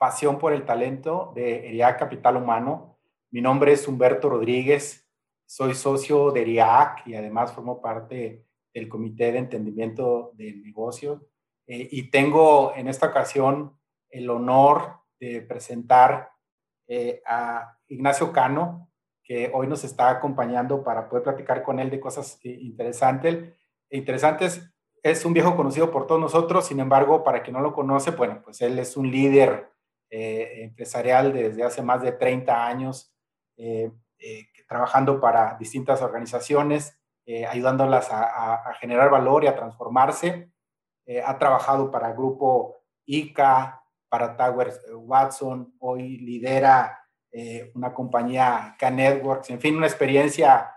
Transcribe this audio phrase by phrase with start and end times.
[0.00, 2.98] Pasión por el Talento de ERIAC Capital Humano.
[3.30, 5.06] Mi nombre es Humberto Rodríguez,
[5.44, 11.28] soy socio de ERIAC y además formo parte del Comité de Entendimiento del Negocio.
[11.66, 13.78] Eh, y tengo en esta ocasión
[14.08, 16.30] el honor de presentar
[16.88, 18.90] eh, a Ignacio Cano,
[19.22, 23.54] que hoy nos está acompañando para poder platicar con él de cosas eh, interesantes.
[23.90, 24.66] interesantes.
[25.02, 28.40] Es un viejo conocido por todos nosotros, sin embargo, para quien no lo conoce, bueno,
[28.42, 29.69] pues él es un líder
[30.12, 33.14] eh, empresarial desde hace más de 30 años,
[33.56, 36.96] eh, eh, trabajando para distintas organizaciones,
[37.48, 40.50] ayudándolas a, generar valor y a transformarse.
[41.24, 47.06] ha trabajado para Grupo ICA, para Towers Watson, hoy lidera
[47.74, 50.74] una compañía K-Networks, en fin, una experiencia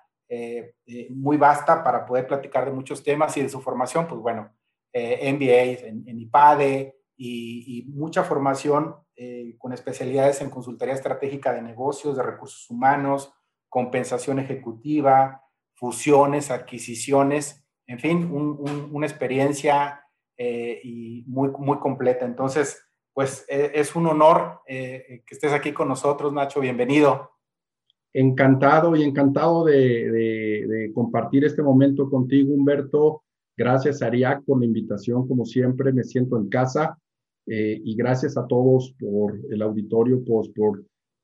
[1.09, 4.53] muy vasta para poder platicar de muchos temas y de su formación, pues bueno,
[4.93, 12.17] MBA en, en IPADE, y, mucha formación eh, con especialidades en consultoría estratégica de negocios,
[12.17, 13.33] de recursos humanos,
[13.69, 15.41] compensación ejecutiva,
[15.75, 20.01] fusiones, adquisiciones, en fin, una experiencia
[20.37, 22.25] eh, y muy, muy completa.
[22.25, 22.81] Entonces,
[23.13, 27.31] pues e, es un honor eh, que estés aquí con nosotros, Nacho, bienvenido.
[28.13, 33.23] Encantado y encantado de, de compartir este momento contigo, Humberto.
[33.57, 35.27] Gracias, Ariac, por la invitación.
[35.27, 36.97] Como siempre, me siento en casa
[37.45, 40.83] eh, y gracias a todos por el auditorio, pues, por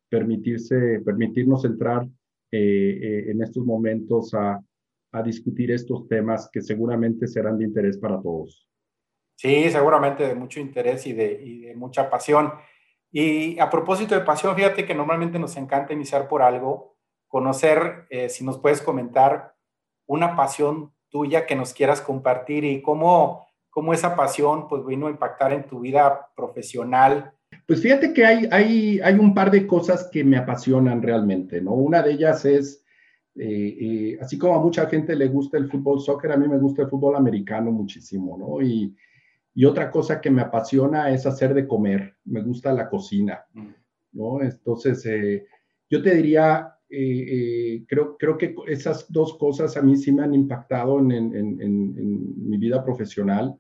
[0.10, 2.04] permitirse, permitirnos entrar
[2.52, 4.60] eh, eh, en estos momentos a,
[5.12, 8.68] a, discutir estos temas que seguramente serán de interés para todos.
[9.36, 12.52] Sí, seguramente de mucho interés y de, y de mucha pasión.
[13.12, 18.44] Y a propósito de pasión, fíjate que normalmente nos encanta iniciar por algo, conocer, si
[18.44, 19.54] nos puedes comentar
[20.08, 23.49] una pasión tuya que nos quieras compartir y cómo
[23.80, 27.32] cómo esa pasión pues vino a impactar en tu vida profesional.
[27.66, 31.72] Pues fíjate que hay, hay, hay un par de cosas que me apasionan realmente, ¿no?
[31.76, 32.84] Una de ellas es,
[33.36, 36.58] eh, eh, así como a mucha gente le gusta el fútbol soccer, a mí me
[36.58, 38.62] gusta el fútbol americano muchísimo, ¿no?
[38.62, 38.94] Y,
[39.56, 43.68] y otra cosa que me apasiona es hacer de comer, me gusta la cocina, mm.
[44.12, 44.42] ¿no?
[44.42, 45.46] Entonces, eh,
[45.90, 51.00] yo te diría, creo, creo que esas dos cosas a mí sí me han impactado
[51.00, 53.58] en, en, en, en mi vida profesional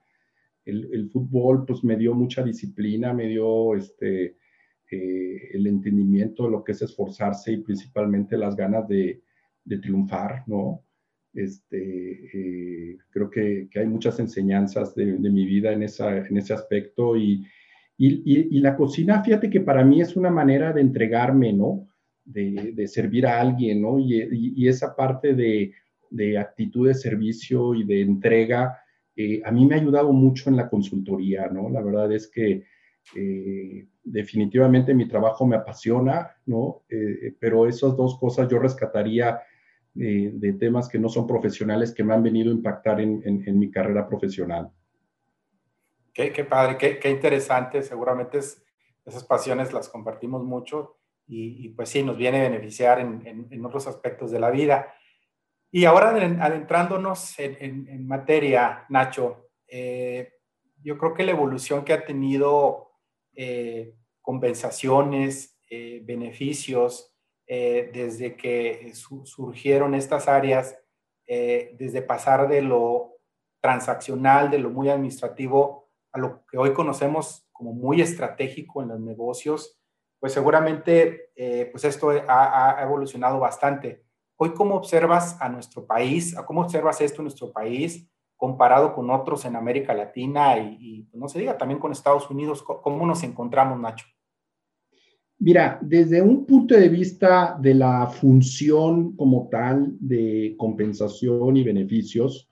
[0.69, 4.37] el, fútbol pues me dio mucha disciplina, me dio este,
[4.91, 9.21] eh, el entendimiento de lo que es esforzarse y principalmente las ganas de,
[9.81, 10.83] triunfar, ¿no?
[11.31, 11.77] Este,
[12.33, 17.45] eh, creo que, hay muchas enseñanzas de, mi vida en, esa, en ese aspecto y,
[17.97, 21.87] y, la cocina, fíjate que para mí es una manera de entregarme, ¿no?
[22.25, 23.99] De, servir a alguien, ¿no?
[23.99, 25.73] Y, esa parte de,
[26.09, 28.78] de actitud de servicio y de entrega,
[29.21, 31.69] eh, a mí me ha ayudado mucho en la consultoría, ¿no?
[31.69, 32.63] La verdad es que
[33.17, 36.83] eh, definitivamente mi trabajo me apasiona, ¿no?
[36.87, 39.41] Eh, pero esas dos cosas yo rescataría
[39.93, 44.07] de temas que no son profesionales que me han venido a impactar en, mi carrera
[44.07, 44.71] profesional.
[46.13, 47.81] Qué, padre, qué, interesante.
[47.81, 53.65] Seguramente esas pasiones las compartimos mucho y, pues sí, nos viene a beneficiar en, en
[53.65, 54.93] otros aspectos de la vida.
[55.71, 60.33] Y ahora adentrándonos en, materia, Nacho, eh,
[60.81, 62.93] yo creo que la evolución que ha tenido
[63.35, 67.13] eh, compensaciones, eh, beneficios,
[67.51, 70.77] desde que surgieron estas áreas,
[71.25, 73.15] desde pasar de lo
[73.59, 78.99] transaccional, de lo muy administrativo, a lo que hoy conocemos como muy estratégico en los
[78.99, 79.81] negocios,
[80.19, 81.31] pues seguramente
[81.71, 84.03] pues esto ha evolucionado bastante.
[84.41, 86.33] Hoy, ¿cómo observas a nuestro país?
[86.47, 91.27] ¿Cómo observas esto en nuestro país comparado con otros en América Latina y, pues, no
[91.27, 92.63] se diga también con Estados Unidos?
[92.63, 94.05] ¿Cómo nos encontramos, Nacho?
[95.39, 102.49] Mira, desde un punto de vista de la función como tal de compensación y beneficios,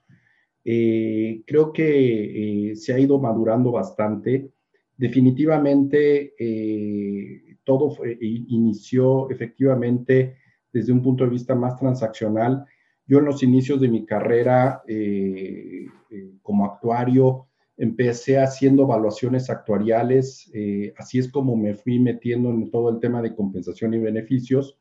[0.66, 4.50] eh, creo que eh, se ha ido madurando bastante.
[4.94, 10.36] Definitivamente, eh, todo inició efectivamente
[10.72, 12.64] desde un punto de vista más transaccional.
[13.06, 17.48] Yo en los inicios de mi carrera eh, eh, como actuario
[17.78, 23.22] empecé haciendo evaluaciones actuariales, eh, así es como me fui metiendo en todo el tema
[23.22, 24.76] de compensación y beneficios.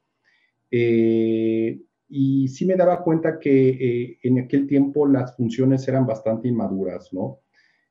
[0.72, 1.80] Eh,
[2.10, 7.14] y sí me daba cuenta que eh, en aquel tiempo las funciones eran bastante inmaduras,
[7.14, 7.40] ¿no?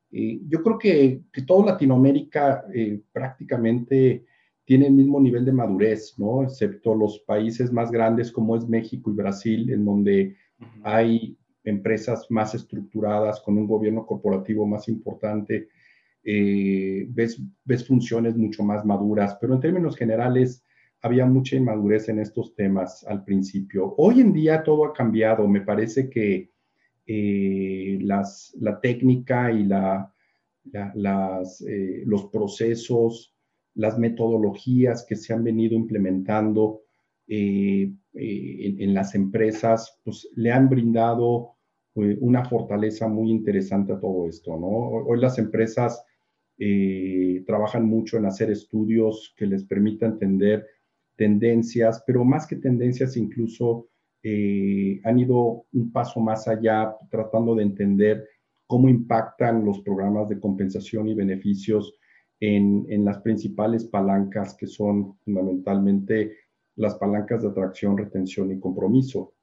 [0.09, 2.63] yo creo que, que Latinoamérica
[3.11, 4.25] prácticamente
[4.67, 6.43] tiene el mismo nivel de madurez, ¿no?
[6.43, 10.35] Excepto los países más grandes como es México y Brasil, en donde
[10.83, 15.69] hay empresas más estructuradas, con un gobierno corporativo más importante,
[16.21, 20.65] eh, ves, ves funciones mucho más maduras, pero en términos generales
[21.01, 23.95] había mucha inmadurez en estos temas al principio.
[23.97, 26.51] Hoy en día todo ha cambiado, me parece que
[27.05, 30.13] eh, las, la técnica y la,
[30.93, 33.36] las, eh, los procesos,
[33.77, 36.81] las metodologías que se han venido implementando
[37.27, 41.57] en, en, las empresas, pues le han brindado
[41.93, 44.67] una fortaleza muy interesante a todo esto, ¿no?
[44.67, 46.03] Hoy las empresas
[46.59, 50.65] eh, trabajan mucho en hacer estudios que les permitan entender
[51.15, 53.89] tendencias, pero más que tendencias incluso
[54.23, 58.27] eh, han ido un paso más allá tratando de entender
[58.65, 61.97] cómo impactan los programas de compensación y beneficios
[62.39, 66.37] en, las principales palancas que son fundamentalmente
[66.75, 69.33] las palancas de atracción, retención y compromiso.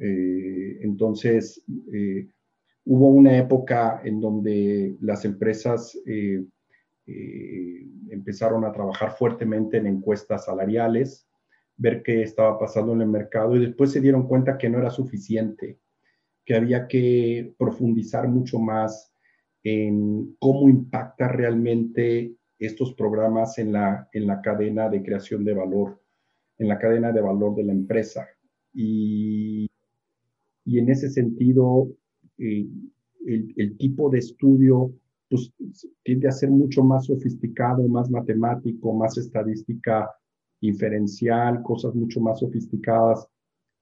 [0.00, 2.28] Eh, entonces, eh,
[2.84, 6.44] hubo una época en donde las empresas eh,
[8.10, 11.26] empezaron a trabajar fuertemente en encuestas salariales,
[11.76, 14.90] ver qué estaba pasando en el mercado y después se dieron cuenta que no era
[14.90, 15.78] suficiente,
[16.44, 19.11] que había que profundizar mucho más
[19.64, 26.00] en cómo impacta realmente estos programas en la, en la cadena de creación de valor,
[26.58, 28.26] en la cadena de valor de la empresa
[28.72, 29.70] y,
[30.64, 31.88] y en ese sentido
[32.38, 32.66] eh,
[33.26, 34.92] el, tipo de estudio
[35.28, 35.52] pues,
[36.02, 40.10] tiende a ser mucho más sofisticado, más matemático, más estadística
[40.60, 43.26] inferencial, cosas mucho más sofisticadas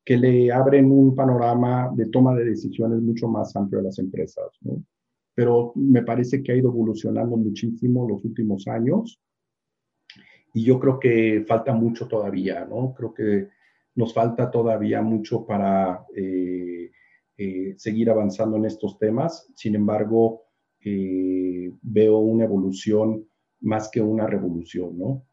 [0.05, 4.49] que le abren un panorama de toma de decisiones mucho más amplio a las empresas.
[4.63, 4.83] ¿no?
[5.41, 9.19] Pero me parece que ha ido evolucionando muchísimo los últimos años
[10.53, 12.93] y yo creo que falta mucho todavía, ¿no?
[12.93, 13.49] Creo que
[13.95, 16.91] nos falta todavía mucho para eh,
[17.39, 19.51] eh, seguir avanzando en estos temas.
[19.55, 20.43] Sin embargo,
[20.85, 23.27] eh, veo una evolución
[23.61, 25.25] más que una revolución, ¿no?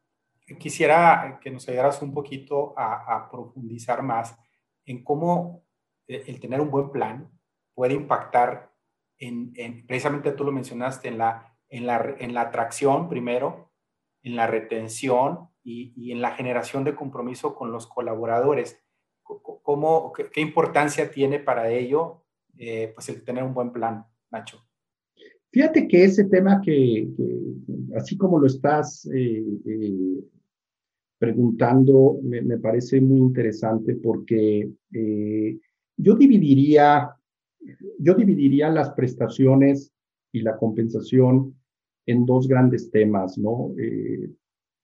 [0.57, 4.37] Quisiera que nos ayudaras un poquito a, profundizar más
[4.85, 5.65] en cómo
[6.07, 7.29] el tener un buen plan
[7.73, 8.76] puede impactar
[9.19, 13.71] en, precisamente tú lo mencionaste, en la, en la, en la atracción primero,
[14.23, 18.79] en la retención y, en la generación de compromiso con los colaboradores.
[19.23, 22.23] ¿Cómo, qué, importancia tiene para ello
[22.57, 24.63] eh, pues el tener un buen plan, Nacho?
[25.51, 27.07] Fíjate que ese tema que,
[27.95, 30.23] así como lo estás eh, eh,
[31.17, 34.69] preguntando, me, me, parece muy interesante porque
[35.97, 37.16] yo dividiría,
[37.99, 39.91] yo dividiría las prestaciones
[40.31, 41.55] y la compensación
[42.05, 43.73] en dos grandes temas, ¿no?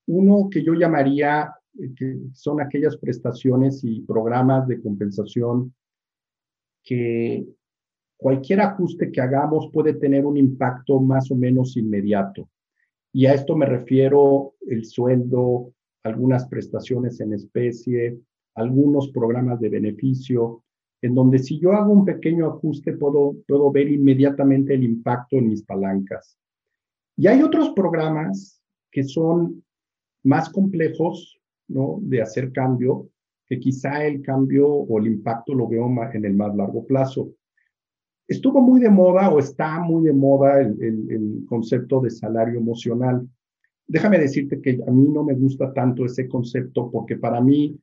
[0.07, 5.73] Uno que yo llamaría, eh, son aquellas prestaciones y programas de compensación
[6.83, 7.47] que
[8.17, 12.49] cualquier ajuste que hagamos puede tener un impacto más o menos inmediato.
[13.13, 18.19] Y a esto me refiero el sueldo, algunas prestaciones en especie,
[18.55, 20.63] algunos programas de beneficio,
[21.03, 25.49] en donde si yo hago un pequeño ajuste puedo, puedo ver inmediatamente el impacto en
[25.49, 26.37] mis palancas.
[27.17, 29.63] Y hay otros programas que son
[30.23, 31.99] más complejos ¿no?
[32.01, 33.09] de hacer cambio,
[33.45, 37.33] que quizá el cambio o el impacto lo veo en el más largo plazo.
[38.25, 43.27] Estuvo muy de moda o está muy de moda el, el, concepto de salario emocional.
[43.85, 47.77] Déjame decirte que a mí no me gusta tanto ese concepto porque para mí,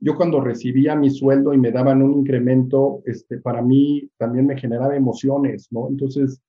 [0.00, 4.58] yo cuando recibía mi sueldo y me daban un incremento, este, para mí también me
[4.58, 5.88] generaba emociones, ¿no?
[5.88, 6.40] Entonces,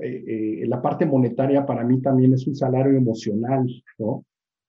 [0.00, 0.24] eh,
[0.62, 3.66] eh, la parte monetaria para mí también es un salario emocional,
[3.98, 4.24] ¿no?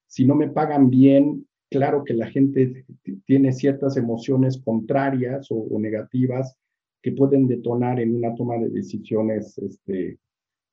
[0.08, 2.86] si no me pagan bien, claro que la gente
[3.26, 6.56] tiene ciertas emociones contrarias o, negativas
[7.02, 10.18] que pueden detonar en una toma de decisiones este,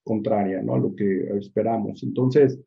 [0.05, 0.75] contraria ¿no?
[0.75, 2.03] a lo que esperamos.
[2.03, 2.61] Entonces,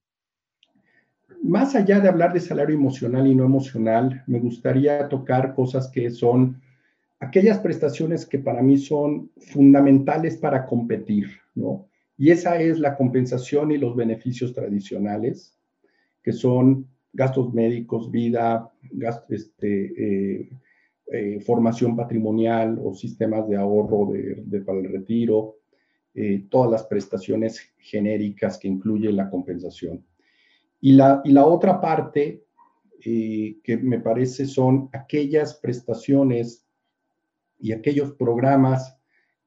[1.43, 6.09] más allá de hablar de salario emocional y no emocional, me gustaría tocar cosas que
[6.09, 6.61] son
[7.19, 11.87] aquellas prestaciones que para mí son fundamentales para competir, ¿no?
[12.17, 15.57] Y esa es la compensación y los beneficios tradicionales,
[16.23, 18.71] que son gastos médicos, vida,
[19.29, 20.49] este, eh,
[21.11, 25.57] eh, formación patrimonial o sistemas de ahorro de, para el retiro,
[26.13, 30.03] eh, todas las prestaciones genéricas que incluye la compensación.
[30.85, 32.45] Y la, otra parte
[33.03, 36.63] eh, que me parece son aquellas prestaciones
[37.57, 38.95] y aquellos programas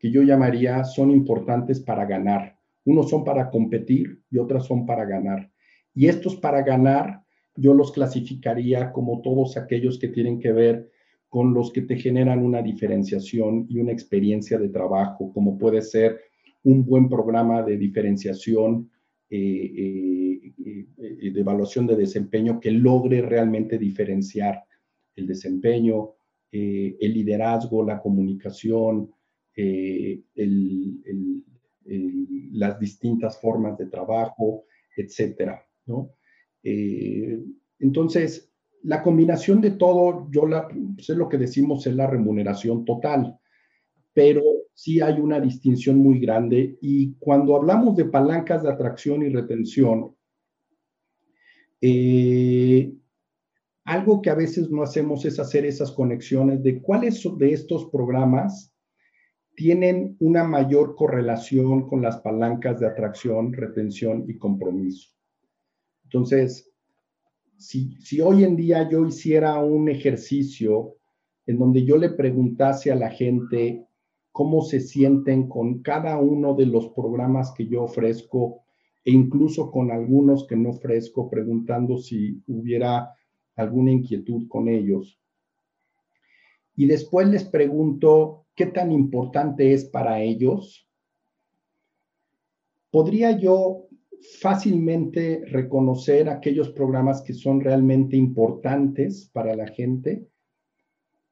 [0.00, 2.58] que yo llamaría son importantes para ganar.
[2.84, 5.48] Unos son para competir y otras son para ganar.
[5.94, 7.22] Y estos para ganar
[7.54, 10.90] yo los clasificaría como todos aquellos que tienen que ver
[11.28, 16.18] con los que te generan una diferenciación y una experiencia de trabajo, como puede ser
[16.64, 18.90] un buen programa de diferenciación,
[19.30, 24.62] eh, eh, de evaluación de desempeño que logre realmente diferenciar
[25.16, 26.14] el desempeño,
[26.50, 29.10] el liderazgo, la comunicación,
[32.52, 34.64] las distintas formas de trabajo,
[34.96, 35.62] etcétera,
[37.78, 38.52] entonces,
[38.82, 43.38] la combinación de todo, yo la, pues, es lo que decimos es la remuneración total,
[44.12, 44.42] pero
[44.74, 50.14] sí hay una distinción muy grande y cuando hablamos de palancas de atracción y retención,
[51.80, 52.92] eh,
[53.84, 58.74] algo que a veces no hacemos es hacer esas conexiones de cuáles de estos programas
[59.54, 65.10] tienen una mayor correlación con las palancas de atracción, retención y compromiso.
[66.04, 66.70] Entonces,
[67.56, 70.96] si, hoy en día yo hiciera un ejercicio
[71.46, 73.84] en donde yo le preguntase a la gente
[74.30, 78.64] cómo se sienten con cada uno de los programas que yo ofrezco
[79.08, 83.14] e incluso con algunos que no ofrezco, preguntando si hubiera
[83.56, 85.18] alguna inquietud con ellos.
[86.76, 90.86] Y después les pregunto qué tan importante es para ellos.
[92.90, 93.88] ¿Podría yo
[94.42, 100.28] fácilmente reconocer aquellos programas que son realmente importantes para la gente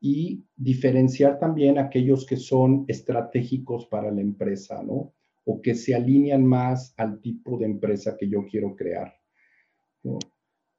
[0.00, 5.12] y diferenciar también aquellos que son estratégicos para la empresa, ¿no?
[5.46, 9.14] O que se alinean más al tipo de empresa que yo quiero crear.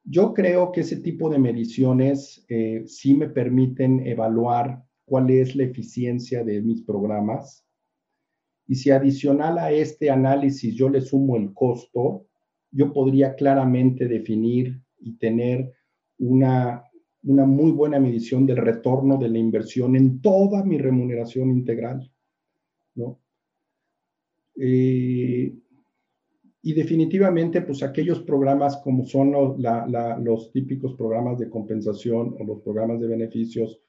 [0.04, 5.64] Yo creo que ese tipo de mediciones eh, sí me permiten evaluar cuál es la
[5.64, 7.68] eficiencia de mis programas
[8.68, 12.26] y si adicional a este análisis yo le sumo el costo,
[12.70, 15.72] yo podría claramente definir y tener
[16.18, 16.84] una,
[17.22, 22.12] una muy buena medición del retorno de la inversión en toda mi remuneración integral.
[22.94, 23.18] ¿no?
[24.60, 25.54] Eh,
[26.60, 33.00] y definitivamente, pues aquellos programas como son los típicos programas de compensación o los programas
[33.00, 33.80] de beneficios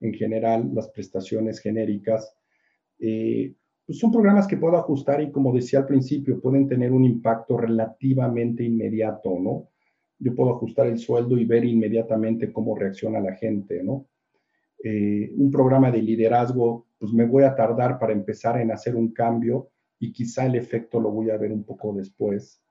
[0.00, 2.36] en general, las prestaciones genéricas,
[2.98, 3.54] eh,
[3.86, 7.56] pues son programas que puedo ajustar y como decía al principio, pueden tener un impacto
[7.56, 9.68] relativamente inmediato, ¿no?
[10.18, 14.08] Yo puedo ajustar el sueldo y ver inmediatamente cómo reacciona la gente, ¿no?
[14.82, 19.12] Eh, un programa de liderazgo, pues me voy a tardar para empezar en hacer un
[19.12, 22.62] cambio y quizá el efecto lo voy a ver un poco después.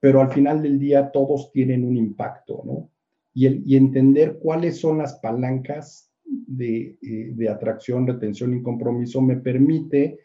[0.00, 2.90] Pero al final del día todos tienen un impacto, ¿no?
[3.32, 9.20] Y, el, y entender cuáles son las palancas de, eh, de atracción, retención y compromiso
[9.20, 10.20] me permite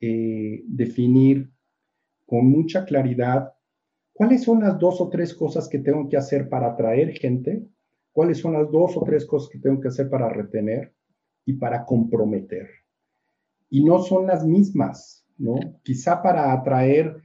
[0.00, 1.50] eh, definir
[2.24, 3.52] con mucha claridad
[4.12, 7.66] cuáles son las dos o tres cosas que tengo que hacer para atraer gente,
[8.12, 10.94] cuáles son las dos o tres cosas que tengo que hacer para retener
[11.44, 12.68] y para comprometer.
[13.70, 15.58] Y no son las mismas, ¿no?
[15.82, 17.16] Quizá para atraer,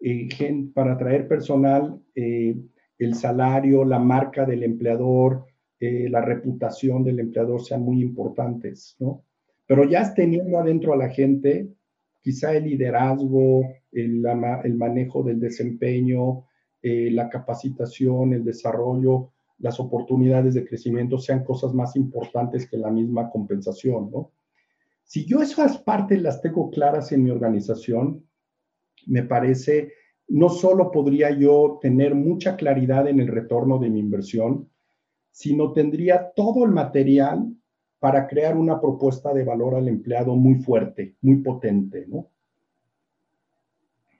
[0.00, 0.28] eh,
[0.74, 2.56] para atraer personal, eh,
[2.98, 5.46] el salario, la marca del empleador,
[5.80, 9.22] la reputación del empleador sean muy importantes, ¿no?
[9.66, 11.68] Pero ya teniendo adentro a la gente,
[12.20, 14.22] quizá el liderazgo, el,
[14.76, 16.46] manejo del desempeño,
[16.82, 22.90] eh, la capacitación, el desarrollo, las oportunidades de crecimiento sean cosas más importantes que la
[22.90, 24.10] misma compensación.
[25.04, 28.26] Si yo esas partes las tengo claras en mi organización,
[29.06, 29.92] me parece,
[30.28, 34.70] no solo podría yo tener mucha claridad en el retorno de mi inversión,
[35.30, 37.54] sino tendría todo el material
[37.98, 42.30] para crear una propuesta de valor al empleado muy fuerte, muy potente, ¿no?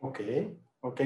[0.00, 0.20] Ok,
[0.80, 1.00] ok,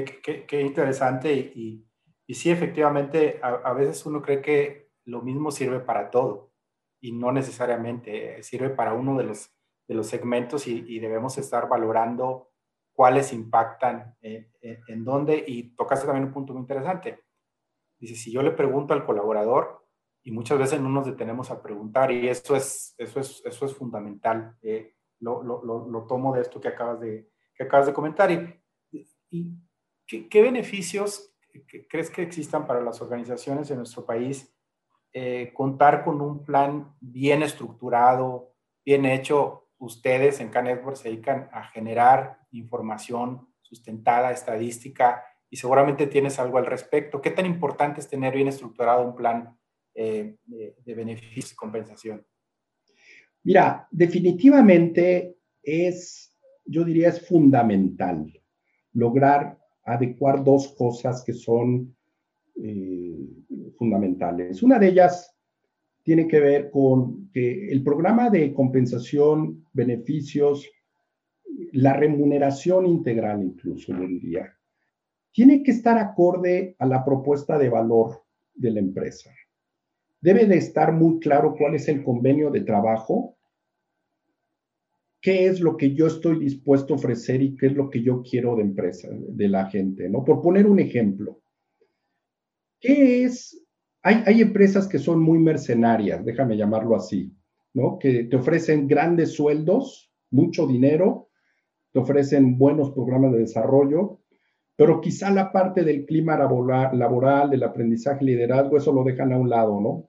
[0.46, 1.32] qué, interesante.
[1.34, 1.84] Y,
[2.26, 6.52] y, sí, efectivamente, a, veces uno cree que lo mismo sirve para todo
[7.00, 9.50] y no necesariamente sirve para uno de los,
[9.88, 12.50] de los segmentos y, debemos estar valorando
[12.92, 15.42] cuáles impactan en, en dónde.
[15.44, 17.24] Y tocaste también un punto muy interesante.
[17.98, 19.78] Dice, si yo le pregunto al colaborador,
[20.28, 23.74] y muchas veces no nos detenemos a preguntar y eso es, eso es, eso es
[23.74, 24.56] fundamental.
[24.60, 28.30] Eh, lo, lo, lo, tomo de esto que acabas de, que acabas de comentar.
[28.30, 31.34] ¿Y, y qué, beneficios
[31.88, 34.54] crees que existan para las organizaciones en nuestro país
[35.14, 38.54] eh, contar con un plan bien estructurado,
[38.84, 39.67] bien hecho?
[39.78, 46.66] Ustedes en K-Network se dedican a generar información sustentada, estadística, y seguramente tienes algo al
[46.66, 47.20] respecto.
[47.20, 49.56] ¿Qué tan importante es tener bien estructurado un plan
[49.94, 52.26] eh, de, de beneficios y compensación?
[53.44, 58.32] Mira, definitivamente es, yo diría, es fundamental
[58.92, 61.96] lograr adecuar dos cosas que son
[62.62, 63.16] eh,
[63.78, 64.62] fundamentales.
[64.62, 65.34] Una de ellas
[66.08, 70.66] tiene que ver con que el programa de compensación, beneficios,
[71.72, 74.56] la remuneración integral incluso, yo diría,
[75.30, 78.22] tiene que estar acorde a la propuesta de valor
[78.54, 79.30] de la empresa.
[80.18, 83.36] Debe de estar muy claro cuál es el convenio de trabajo,
[85.20, 88.22] qué es lo que yo estoy dispuesto a ofrecer y qué es lo que yo
[88.22, 90.24] quiero de empresa, de la gente, ¿no?
[90.24, 91.42] Por poner un ejemplo,
[92.80, 93.67] ¿qué es?
[94.08, 97.36] Hay, empresas que son muy mercenarias, déjame llamarlo así,
[97.74, 97.98] ¿no?
[97.98, 101.28] Que te ofrecen grandes sueldos, mucho dinero,
[101.92, 104.20] te ofrecen buenos programas de desarrollo,
[104.76, 109.50] pero quizá la parte del clima laboral, del aprendizaje, liderazgo, eso lo dejan a un
[109.50, 110.08] lado, ¿no?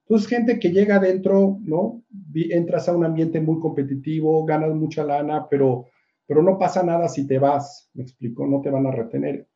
[0.00, 2.02] Entonces, gente que llega adentro, ¿no?
[2.34, 5.86] Entras a un ambiente muy competitivo, ganas mucha lana, pero,
[6.26, 9.46] pero no pasa nada si te vas, me explico, no te van a retener.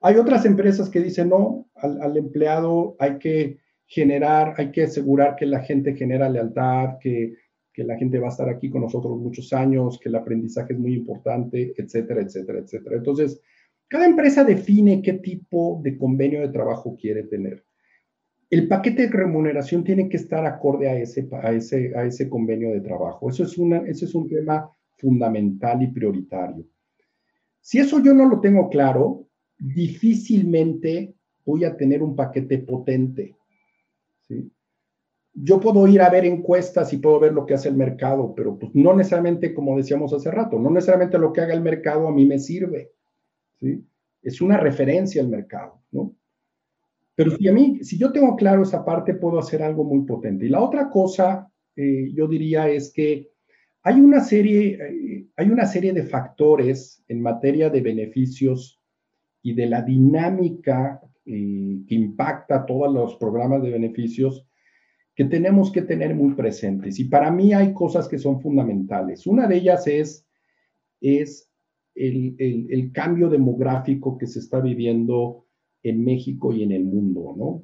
[0.00, 5.46] Hay otras empresas que dicen, no, al, empleado hay que generar, hay que asegurar que
[5.46, 7.34] la gente genera lealtad, que,
[7.72, 10.78] que la gente va a estar aquí con nosotros muchos años, que el aprendizaje es
[10.78, 12.96] muy importante, etcétera, etcétera, etcétera.
[12.96, 13.40] Entonces,
[13.88, 17.64] cada empresa define qué tipo de convenio de trabajo quiere tener
[18.50, 22.72] el paquete de remuneración tiene que estar acorde a ese, a ese, a ese convenio
[22.72, 23.30] de trabajo.
[23.30, 26.66] Eso es, una, ese es un tema fundamental y prioritario.
[27.60, 29.28] Si eso yo no lo tengo claro,
[29.60, 31.14] difícilmente
[31.44, 33.36] voy a tener un paquete potente.
[35.34, 38.58] Yo puedo ir a ver encuestas y puedo ver lo que hace el mercado, pero
[38.58, 42.12] pues no necesariamente, como decíamos hace rato, no necesariamente lo que haga el mercado a
[42.12, 42.90] mí me sirve.
[43.60, 43.84] ¿sí?
[44.22, 45.80] Es una referencia al mercado.
[45.92, 46.14] ¿no?
[47.14, 50.46] Pero si a mí, si yo tengo claro esa parte, puedo hacer algo muy potente.
[50.46, 53.30] Y la otra cosa, eh, yo diría, es que
[53.82, 58.79] hay una serie, eh, hay una serie de factores en materia de beneficios
[59.42, 64.46] y de la dinámica eh, que impacta todos los programas de beneficios
[65.14, 66.98] que tenemos que tener muy presentes.
[66.98, 69.26] Y para mí hay cosas que son fundamentales.
[69.26, 70.26] Una de ellas es,
[71.00, 71.50] es
[71.94, 75.46] el, el, cambio demográfico que se está viviendo
[75.82, 77.62] en México y en el mundo, ¿no?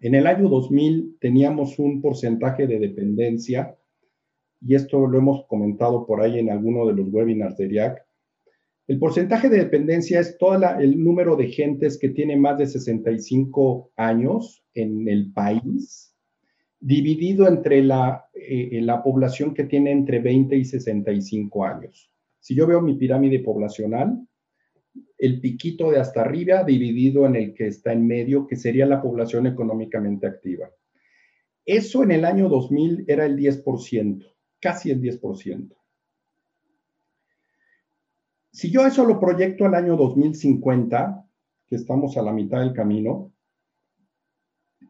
[0.00, 3.76] En el año 2000 teníamos un porcentaje de dependencia,
[4.60, 8.05] y esto lo hemos comentado por ahí en alguno de los webinars de IAC.
[8.88, 13.90] El porcentaje de dependencia es todo el número de gentes que tiene más de 65
[13.96, 16.14] años en el país,
[16.78, 22.12] dividido entre la, eh, la población que tiene entre 20 y 65 años.
[22.38, 24.24] Si yo veo mi pirámide poblacional,
[25.18, 29.02] el piquito de hasta arriba dividido en el que está en medio, que sería la
[29.02, 30.70] población económicamente activa.
[31.64, 34.24] Eso en el año 2000 era el 10%,
[34.60, 35.74] casi el 10%.
[38.56, 41.28] Si yo eso lo proyecto al año 2050,
[41.66, 43.30] que estamos a la mitad del camino,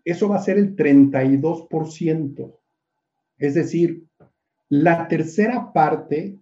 [0.05, 2.61] eso va a ser el 32%.
[3.39, 4.07] Es decir,
[4.69, 6.39] la tercera parte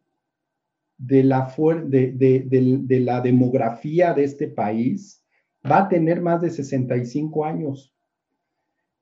[0.99, 1.51] de la,
[1.87, 5.25] de, la demografía de este país
[5.65, 7.97] va a tener más de 65 años.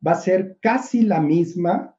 [0.06, 1.96] Va a ser casi la misma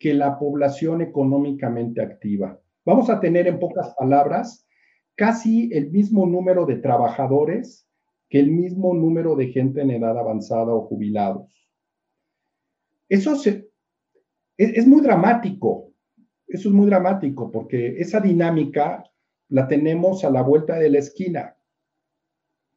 [0.00, 2.60] que la población económicamente activa.
[2.84, 4.64] Vamos a tener, en pocas palabras,
[5.16, 7.88] casi el mismo número de trabajadores
[8.28, 11.68] que el mismo número de gente en edad avanzada o jubilados.
[13.08, 13.34] Eso
[14.56, 15.92] es muy dramático,
[16.46, 19.04] eso es muy dramático porque esa dinámica
[19.48, 21.56] la tenemos a la vuelta de la esquina.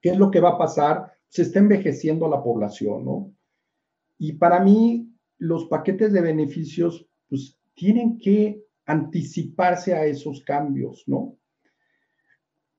[0.01, 1.11] ¿Qué es lo que va a pasar?
[1.29, 3.33] Se está envejeciendo la población, ¿no?
[4.17, 11.37] Y para mí, los paquetes de beneficios, pues, tienen que anticiparse a esos cambios, ¿no?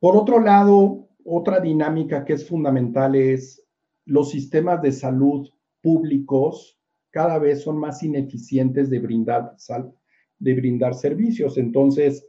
[0.00, 3.64] Por otro lado, otra dinámica que es fundamental es
[4.04, 5.48] los sistemas de salud
[5.82, 6.78] públicos
[7.10, 9.56] cada vez son más ineficientes de brindar,
[10.38, 11.58] de brindar servicios.
[11.58, 12.28] Entonces,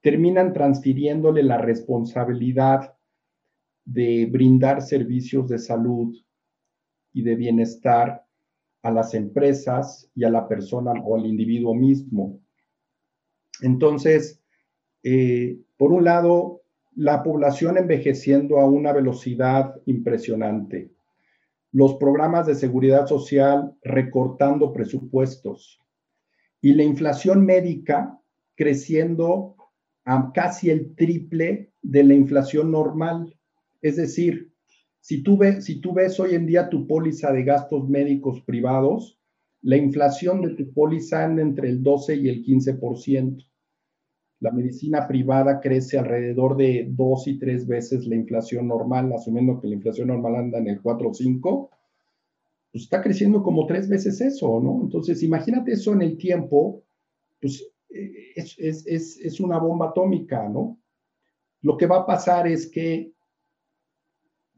[0.00, 2.94] terminan transfiriéndole la responsabilidad
[3.84, 6.14] de brindar servicios de salud
[7.12, 8.26] y de bienestar
[8.82, 12.40] a las empresas y a la persona o al individuo mismo.
[13.62, 14.42] Entonces,
[15.02, 16.62] eh, por un lado,
[16.96, 20.90] la población envejeciendo a una velocidad impresionante,
[21.70, 25.78] los programas de seguridad social recortando presupuestos
[26.62, 28.18] y la inflación médica
[28.54, 29.56] creciendo
[30.06, 33.36] a casi el triple de la inflación normal.
[33.82, 34.52] Es decir,
[35.00, 39.20] si tú, ves, hoy en día tu póliza de gastos médicos privados,
[39.60, 43.46] la inflación de tu póliza anda entre el 12 y el 15%.
[44.46, 49.66] La medicina privada crece alrededor de dos y tres veces la inflación normal, asumiendo que
[49.66, 51.70] la inflación normal anda en el 4 o 5,
[52.70, 54.82] pues está creciendo como tres veces eso, ¿no?
[54.84, 56.84] Entonces, imagínate eso en el tiempo,
[57.40, 58.56] pues eh, es,
[58.86, 60.78] es, es una bomba atómica, ¿no?
[61.62, 63.10] Lo que va a pasar es que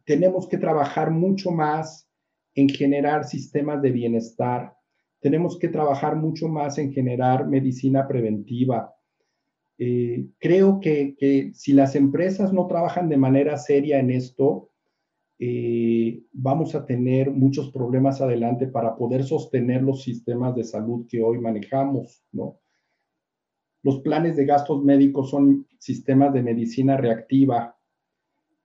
[0.05, 2.11] tenemos que trabajar mucho más
[2.55, 4.77] en generar sistemas de bienestar,
[5.21, 8.95] tenemos que trabajar mucho más en generar medicina preventiva,
[9.79, 14.71] eh, creo que, si las empresas no trabajan de manera seria en esto,
[15.39, 21.23] eh, vamos a tener muchos problemas adelante para poder sostener los sistemas de salud que
[21.23, 22.59] hoy manejamos, ¿no?
[23.85, 27.77] Los planes de gastos médicos son sistemas de medicina reactiva,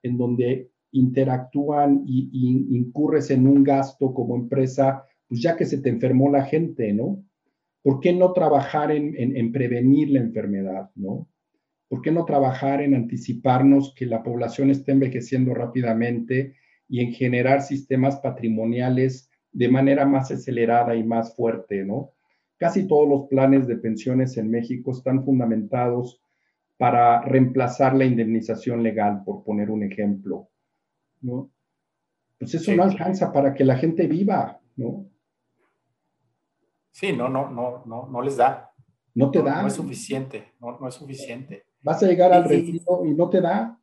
[0.02, 5.78] en donde interactúan y, y incurres en un gasto como empresa, pues ya que se
[5.78, 7.24] te enfermó la gente, ¿no?
[7.84, 11.30] ¿Por qué no trabajar en, prevenir la enfermedad, no?
[11.90, 16.56] ¿Por qué no trabajar en anticiparnos que la población esté envejeciendo rápidamente
[16.88, 22.14] y en generar sistemas patrimoniales de manera más acelerada y más fuerte, ¿no?
[22.58, 26.22] Casi todos los planes de pensiones en México están fundamentados
[26.78, 30.50] para reemplazar la indemnización legal, por poner un ejemplo,
[31.22, 31.52] ¿no?
[32.40, 35.13] Pues eso no alcanza para que la gente viva, ¿no?
[36.94, 38.72] Sí, no, no, no, no, no les da.
[39.16, 39.62] No te da.
[39.62, 41.66] No es suficiente, no, no es suficiente.
[41.82, 43.80] Vas a llegar al retiro y no te da.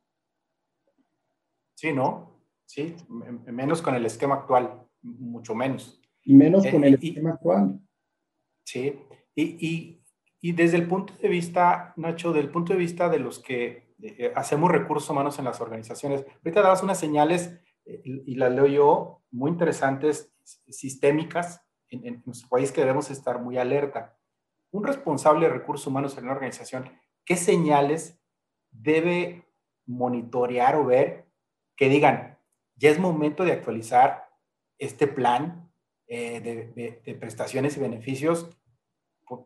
[1.75, 2.95] Sí, no, sí,
[3.47, 6.01] menos con el esquema actual, mucho menos.
[6.23, 7.79] Y menos con eh, el esquema actual.
[8.63, 8.97] Sí,
[9.35, 9.99] y,
[10.41, 14.31] y, desde el punto de vista, Nacho, del punto de vista de los que eh,
[14.35, 19.23] hacemos recursos humanos en las organizaciones, ahorita dabas unas señales, eh, y las leo yo,
[19.31, 24.17] muy interesantes, sistémicas, en, nuestro país que debemos estar muy alerta.
[24.71, 26.89] Un responsable de recursos humanos en una organización,
[27.25, 28.19] ¿qué señales
[28.71, 29.45] debe
[29.85, 31.27] monitorear o ver
[31.75, 32.37] que digan,
[32.75, 34.29] ya es momento de actualizar
[34.77, 35.71] este plan
[36.07, 36.39] eh,
[37.05, 38.49] de, prestaciones y beneficios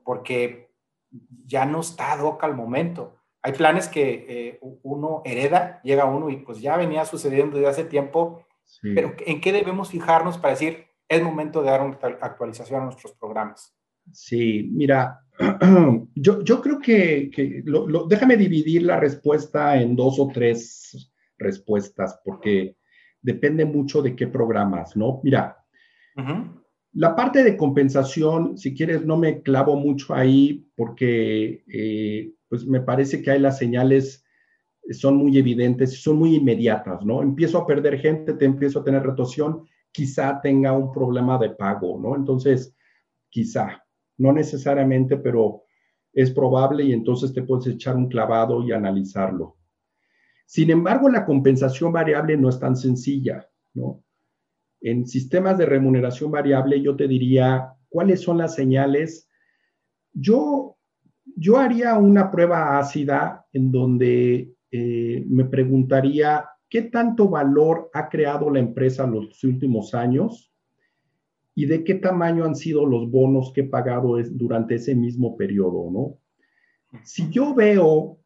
[0.03, 0.73] porque
[1.45, 3.15] ya no está doca al momento.
[3.41, 7.83] Hay planes que eh, uno hereda, llega uno y pues ya venía sucediendo desde hace
[7.83, 8.43] tiempo,
[8.81, 13.13] pero ¿en qué debemos fijarnos para decir, es momento de dar una actualización a nuestros
[13.13, 13.75] programas.
[14.11, 15.19] Sí, mira,
[16.15, 17.31] yo, yo creo que,
[18.07, 22.77] déjame dividir la respuesta en dos o tres respuestas, porque
[23.21, 25.19] depende mucho de qué programas, ¿no?
[25.23, 25.57] Mira,
[26.93, 32.81] la parte de compensación, si quieres, no me clavo mucho ahí, porque eh, pues me
[32.81, 34.23] parece que hay las señales
[34.91, 37.21] son muy evidentes, son muy inmediatas, ¿no?
[37.21, 41.97] Empiezo a perder gente, te empiezo a tener retención quizá tenga un problema de pago,
[41.97, 42.17] ¿no?
[42.17, 42.75] Entonces,
[43.29, 43.81] quizá,
[44.17, 45.63] no necesariamente, pero
[46.11, 49.55] es probable y entonces te puedes echar un clavado y analizarlo.
[50.45, 54.03] Sin embargo, la compensación variable no es tan sencilla, ¿no?
[54.81, 59.29] En sistemas de remuneración variable, yo te diría cuáles son las señales.
[60.11, 60.77] Yo,
[61.37, 68.49] yo haría una prueba ácida en donde eh, me preguntaría ¿Qué tanto valor ha creado
[68.49, 70.51] la empresa los últimos años?
[71.53, 75.89] ¿Y de qué tamaño han sido los bonos que he pagado durante ese mismo periodo?
[75.91, 76.17] ¿no?
[77.03, 78.19] Si yo veo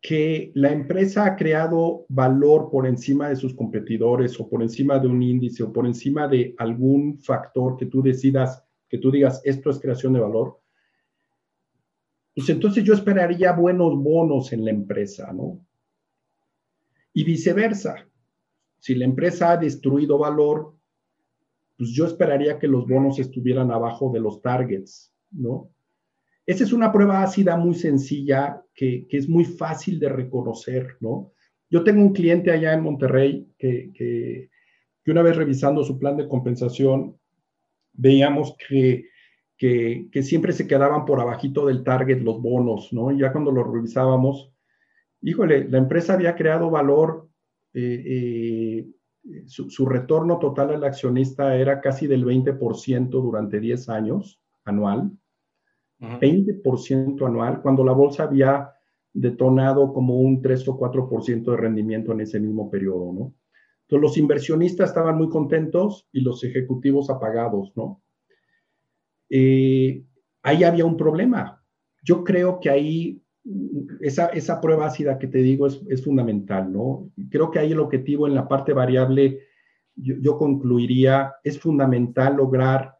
[0.00, 5.06] que la empresa ha creado valor por encima de sus competidores o por encima de
[5.06, 9.70] un índice o por encima de algún factor que tú decidas, que tú digas, esto
[9.70, 10.60] es creación de valor,
[12.34, 15.64] pues entonces yo esperaría buenos bonos en la empresa, ¿no?
[17.12, 18.08] Y viceversa,
[18.78, 20.74] si la empresa ha destruido valor,
[21.76, 25.70] pues yo esperaría que los bonos estuvieran abajo de los targets, ¿no?
[26.44, 31.32] Esa es una prueba ácida muy sencilla que, es muy fácil de reconocer, ¿no?
[31.70, 34.48] Yo tengo un cliente allá en Monterrey que, que,
[35.06, 37.18] una vez revisando su plan de compensación,
[37.94, 39.06] veíamos que,
[39.56, 43.10] que, siempre se quedaban por abajito del target los bonos, ¿no?
[43.10, 44.52] Y ya cuando lo revisábamos,
[45.22, 47.28] híjole, la empresa había creado valor,
[47.74, 55.10] eh, eh, su, retorno total al accionista era casi del 20% durante 10 años anual,
[56.00, 58.70] 20% anual, cuando la bolsa había
[59.12, 63.34] detonado como un 3 o 4% de rendimiento en ese mismo periodo, ¿no?
[63.82, 68.02] Entonces los inversionistas estaban muy contentos y los ejecutivos apagados, ¿no?
[69.30, 70.04] Eh,
[70.42, 71.58] ahí había un problema
[72.08, 73.22] yo creo que ahí
[74.00, 77.10] esa, esa prueba ácida que te digo es, es, fundamental, ¿no?
[77.30, 79.40] Creo que ahí el objetivo en la parte variable,
[79.94, 82.98] yo, yo concluiría, es fundamental lograr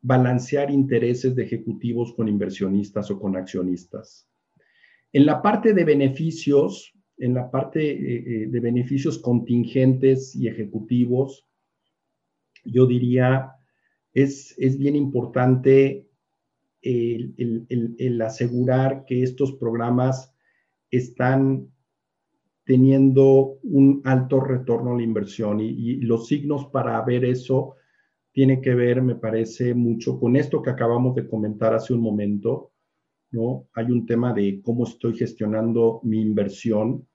[0.00, 4.28] balancear intereses de ejecutivos con inversionistas o con accionistas.
[5.12, 11.46] En la parte de beneficios, en la parte eh, eh, de beneficios contingentes y ejecutivos,
[12.64, 13.52] yo diría,
[14.12, 16.07] es, es bien importante
[16.82, 20.34] el, asegurar que estos programas
[20.90, 21.68] están
[22.64, 27.74] teniendo un alto retorno a la inversión y, los signos para ver eso
[28.32, 32.72] tiene que ver, me parece, mucho con esto que acabamos de comentar hace un momento,
[33.30, 33.66] ¿no?
[33.74, 37.06] Hay un tema de cómo estoy gestionando mi inversión,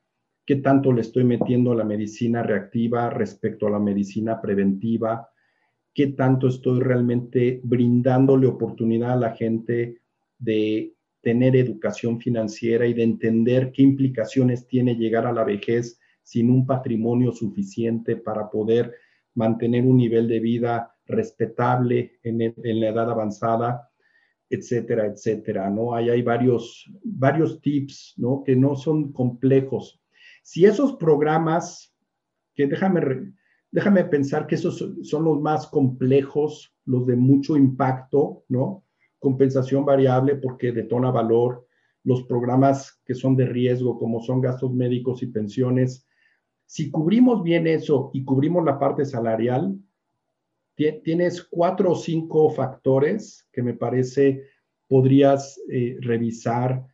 [0.46, 5.30] qué tanto le estoy metiendo a la medicina reactiva respecto a la medicina preventiva,
[5.94, 10.02] qué tanto estoy realmente brindándole oportunidad a la gente
[10.40, 16.50] de tener educación financiera y de entender qué implicaciones tiene llegar a la vejez sin
[16.50, 18.94] un patrimonio suficiente para poder
[19.36, 23.90] mantener un nivel de vida respetable en, la edad avanzada,
[24.50, 25.96] etcétera, etcétera, ¿no?
[25.96, 28.44] Hay varios, varios tips, ¿no?
[28.44, 30.02] Que no son complejos.
[30.44, 31.96] Si esos programas,
[32.56, 33.34] que déjame
[33.74, 38.84] déjame pensar que esos son los más complejos, los de mucho impacto, ¿no?
[39.18, 41.66] Compensación variable porque detona valor,
[42.04, 46.06] los programas que son de riesgo, como son gastos médicos y pensiones.
[46.68, 49.76] Si cubrimos bien eso y cubrimos la parte salarial,
[50.76, 54.44] tienes cuatro o cinco factores que me parece
[54.88, 56.86] podrías eh, revisar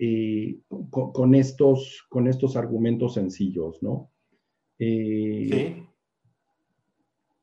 [0.00, 0.58] eh,
[0.90, 4.10] con, estos, con estos argumentos sencillos, ¿no?
[4.80, 5.93] Eh, sí.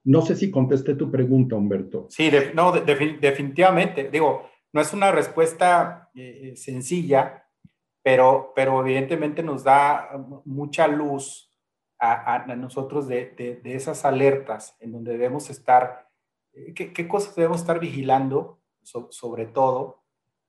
[0.04, 2.08] No sé si contesté tu pregunta, Humberto.
[2.10, 4.10] Sí, no, definitivamente.
[4.10, 7.48] Digo, no es una respuesta eh, sencilla,
[8.02, 10.10] pero, pero evidentemente nos da
[10.46, 11.50] mucha luz
[12.00, 16.10] a, nosotros de, esas alertas en donde debemos estar,
[16.54, 20.04] eh, qué, cosas debemos estar vigilando, sobre todo,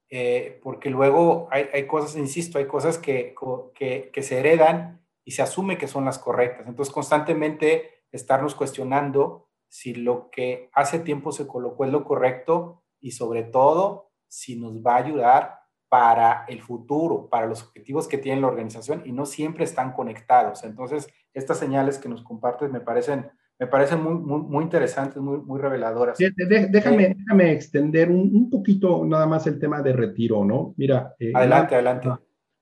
[0.09, 3.35] eh, porque luego hay, cosas, insisto, hay cosas que,
[3.75, 6.67] que, que se heredan y se asume que son las correctas.
[6.67, 13.13] Entonces, constantemente estarnos cuestionando si lo que hace tiempo se colocó es lo correcto y
[13.13, 18.41] sobre todo si nos va a ayudar para el futuro, para los objetivos que tiene
[18.41, 20.65] la organización y no siempre están conectados.
[20.65, 25.61] Entonces, estas señales que nos compartes me parecen, me parecen muy, muy, interesantes, muy, muy
[25.61, 26.17] reveladoras.
[26.17, 30.73] déjame, eh, déjame extender un, poquito nada más el tema de retiro, ¿no?
[30.79, 31.15] Mira.
[31.19, 32.09] Eh, adelante, adelante.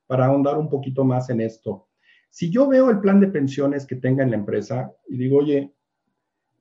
[0.07, 1.87] Para ahondar un poquito más en esto.
[2.31, 5.73] Si yo veo el plan de pensiones que tenga en la empresa y digo, oye,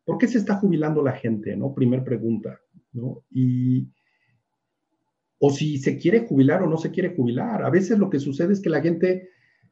[0.05, 1.57] ¿por qué se está jubilando la gente?
[1.57, 1.73] ¿no?
[1.73, 2.61] Primer pregunta.
[2.93, 3.23] ¿no?
[3.31, 3.89] Y,
[5.39, 7.65] o si se quiere jubilar o no se quiere jubilar.
[7.65, 9.31] A veces lo que sucede es que la gente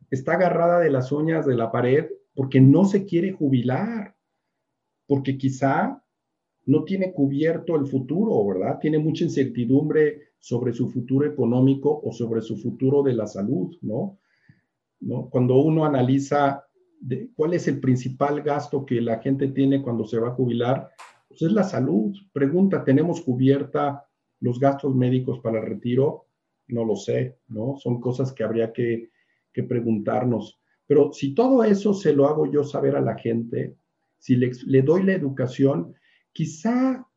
[0.09, 4.15] está agarrada de las uñas de la pared porque no se quiere jubilar,
[5.09, 6.05] porque quizá
[6.65, 8.79] no tiene cubierto el futuro, ¿verdad?
[8.79, 14.21] Tiene mucha incertidumbre sobre su futuro económico o sobre su futuro de la salud, ¿no?
[15.31, 16.65] Cuando uno analiza
[17.35, 20.91] cuál es el principal gasto que la gente tiene cuando se va a jubilar,
[21.29, 22.15] pues es la salud.
[22.33, 24.05] Pregunta, ¿tenemos cubierta
[24.41, 26.27] los gastos médicos para el retiro?
[26.69, 27.77] No lo sé, ¿no?
[27.77, 29.11] Son cosas que habría que,
[29.53, 30.61] que preguntarnos.
[30.87, 33.77] Pero si todo eso se lo hago yo saber a la gente,
[34.19, 35.95] si le, le doy la educación,
[36.33, 37.09] quizá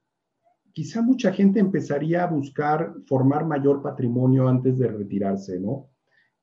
[0.73, 5.90] quizá mucha gente empezaría a buscar formar mayor patrimonio antes de retirarse, ¿no?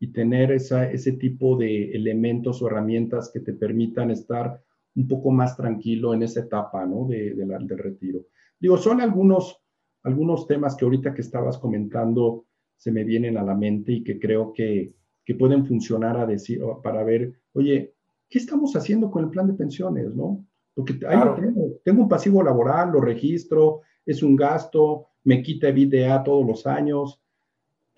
[0.01, 4.63] Y tener esa, ese tipo de elementos o herramientas que te permitan estar
[4.95, 7.07] un poco más tranquilo en esa etapa ¿no?
[7.07, 8.27] de, del retiro.
[8.59, 9.61] Digo, son algunos,
[10.03, 14.19] algunos temas que ahorita que estabas comentando se me vienen a la mente y que
[14.19, 17.95] creo que, que pueden funcionar a decir, para ver, oye,
[18.29, 20.15] ¿qué estamos haciendo con el plan de pensiones?
[20.15, 20.45] ¿no?
[20.75, 26.47] Porque tengo, tengo un pasivo laboral, lo registro, es un gasto, me quita EBITDA todos
[26.47, 27.21] los años,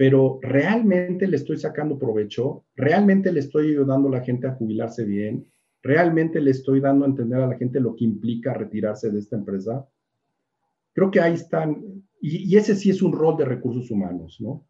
[0.00, 5.04] pero realmente le estoy sacando provecho, realmente le estoy ayudando a la gente a jubilarse
[5.04, 9.18] bien, realmente le estoy dando a entender a la gente lo que implica retirarse de
[9.18, 9.86] esta empresa.
[10.94, 14.66] Creo que ahí están, y, ese sí es un rol de recursos humanos, ¿no?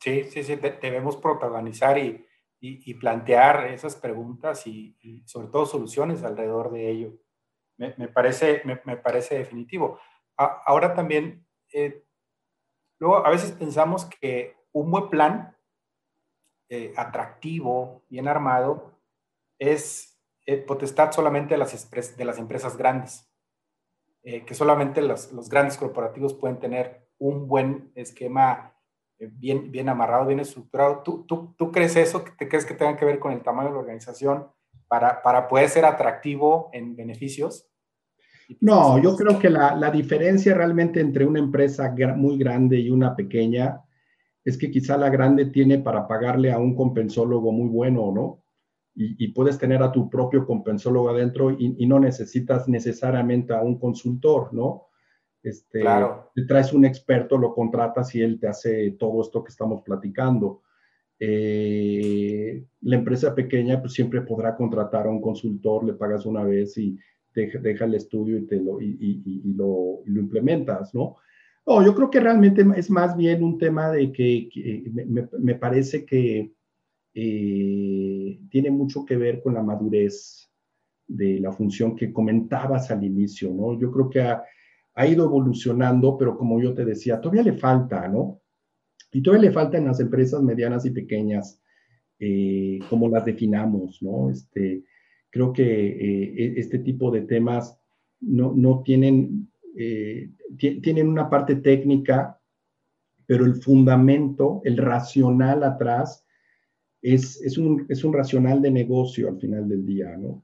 [0.00, 2.24] Sí, sí, sí, debemos protagonizar y,
[2.58, 7.18] y, plantear esas preguntas y, sobre todo soluciones alrededor de ello.
[7.76, 9.98] Me, parece, me, parece definitivo.
[10.38, 12.05] ahora también eh,
[12.98, 15.56] Luego, a veces pensamos que un buen plan,
[16.68, 18.98] eh, atractivo, bien armado,
[19.58, 23.28] es eh, potestad solamente de las, de las empresas grandes,
[24.22, 28.76] eh, que solamente los, los, grandes corporativos pueden tener un buen esquema
[29.18, 31.02] eh, bien, bien amarrado, bien estructurado.
[31.02, 32.22] ¿Tú, tú, tú crees eso?
[32.38, 34.50] ¿Te crees que tenga que ver con el tamaño de la organización
[34.88, 37.68] para, para poder ser atractivo en beneficios?
[38.60, 43.16] No, yo creo que la, la, diferencia realmente entre una empresa muy grande y una
[43.16, 43.80] pequeña
[44.44, 48.44] es que quizá la grande tiene para pagarle a un compensólogo muy bueno, ¿no?
[48.94, 53.60] Y, y puedes tener a tu propio compensólogo adentro y, y, no necesitas necesariamente a
[53.60, 54.86] un consultor, ¿no?
[55.42, 56.30] Este, claro.
[56.34, 60.62] Te traes un experto, lo contratas y él te hace todo esto que estamos platicando.
[61.18, 66.76] Eh, la empresa pequeña pues siempre podrá contratar a un consultor, le pagas una vez
[66.78, 66.98] y
[67.44, 71.16] deja, el estudio y, te lo, y, lo, implementas, ¿no?
[71.66, 74.48] No, yo creo que realmente es más bien un tema de que,
[75.08, 76.52] me, me, parece que
[77.12, 80.50] eh, tiene mucho que ver con la madurez
[81.08, 83.78] de la función que comentabas al inicio, ¿no?
[83.78, 84.44] Yo creo que ha,
[84.94, 88.40] ha ido evolucionando, pero como yo te decía, todavía le falta, ¿no?
[89.12, 91.62] Y todavía le falta en las empresas medianas y pequeñas,
[92.18, 94.30] eh, como las definamos, ¿no?
[94.30, 94.84] Este,
[95.36, 97.78] creo que eh, e, este tipo de temas
[98.20, 102.40] no, no tienen, eh, tienen una parte técnica,
[103.26, 106.24] pero el fundamento, el racional atrás,
[107.02, 110.42] es, es, un, es un racional de negocio al final del día, ¿no?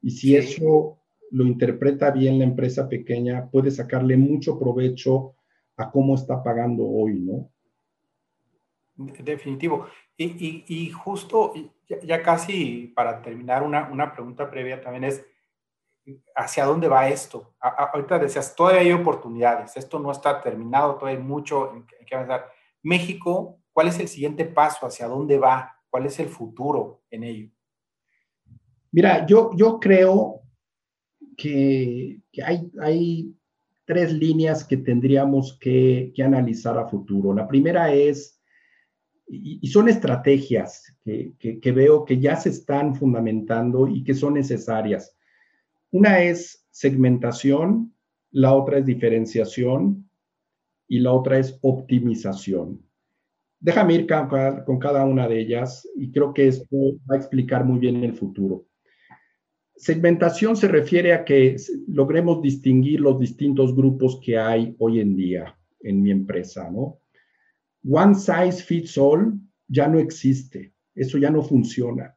[0.00, 0.98] Y si eso
[1.32, 5.34] lo interpreta bien la empresa pequeña, puede sacarle mucho provecho
[5.76, 7.50] a cómo está pagando hoy, ¿no?
[9.24, 9.86] Definitivo.
[10.16, 11.52] Y, y, justo,
[11.88, 15.24] ya, casi para terminar, una, una, pregunta previa también es,
[16.36, 17.54] ¿hacia dónde va esto?
[17.58, 22.50] ahorita decías, todavía hay oportunidades, esto no está terminado, todavía hay mucho en, que avanzar.
[22.82, 24.86] México, ¿cuál es el siguiente paso?
[24.86, 25.76] ¿Hacia dónde va?
[25.88, 27.50] ¿Cuál es el futuro en ello?
[28.90, 30.42] Mira, yo, yo creo
[31.36, 33.34] que, que hay, hay
[33.86, 37.32] tres líneas que tendríamos que, que analizar a futuro.
[37.32, 38.41] La primera es
[39.32, 45.16] y, son estrategias que, veo que ya se están fundamentando y que son necesarias.
[45.90, 47.94] Una es segmentación,
[48.30, 50.08] la otra es diferenciación
[50.86, 52.82] y la otra es optimización.
[53.58, 54.06] Déjame ir
[54.66, 56.76] con cada una de ellas y creo que esto
[57.10, 58.66] va a explicar muy bien el futuro.
[59.76, 61.56] Segmentación se refiere a que
[61.88, 67.01] logremos distinguir los distintos grupos que hay hoy en día en mi empresa, ¿no?
[67.84, 72.16] One size fits all ya no existe, eso ya no funciona,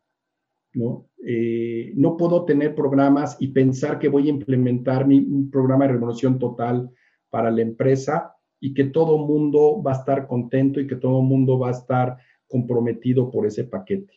[0.74, 1.10] ¿no?
[1.26, 5.94] Eh, no puedo tener programas y pensar que voy a implementar mi, un programa de
[5.94, 6.92] revolución total
[7.30, 11.58] para la empresa y que todo mundo va a estar contento y que todo mundo
[11.58, 14.14] va a estar comprometido por ese paquete.